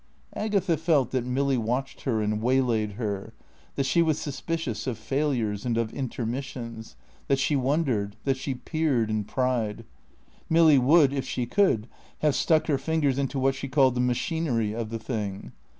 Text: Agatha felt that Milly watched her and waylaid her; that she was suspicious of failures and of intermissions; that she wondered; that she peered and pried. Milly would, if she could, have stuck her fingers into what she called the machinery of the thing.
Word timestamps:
Agatha 0.35 0.77
felt 0.77 1.11
that 1.11 1.27
Milly 1.27 1.59
watched 1.59 2.01
her 2.05 2.23
and 2.23 2.41
waylaid 2.41 2.93
her; 2.93 3.35
that 3.75 3.83
she 3.85 4.01
was 4.01 4.19
suspicious 4.19 4.87
of 4.87 4.97
failures 4.97 5.63
and 5.63 5.77
of 5.77 5.93
intermissions; 5.93 6.95
that 7.27 7.37
she 7.37 7.55
wondered; 7.55 8.15
that 8.23 8.35
she 8.35 8.55
peered 8.55 9.11
and 9.11 9.27
pried. 9.27 9.85
Milly 10.49 10.79
would, 10.79 11.13
if 11.13 11.27
she 11.27 11.45
could, 11.45 11.87
have 12.23 12.33
stuck 12.33 12.65
her 12.65 12.79
fingers 12.79 13.19
into 13.19 13.37
what 13.37 13.53
she 13.53 13.67
called 13.67 13.93
the 13.93 14.01
machinery 14.01 14.73
of 14.73 14.89
the 14.89 14.97
thing. 14.97 15.51